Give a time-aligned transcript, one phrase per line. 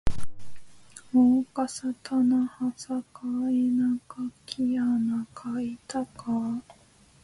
[1.13, 6.63] あおかさたなはさかえなかきあなかいたかあ